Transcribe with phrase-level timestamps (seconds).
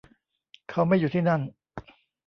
[0.69, 1.41] เขาไม่อยู่ที่นั่น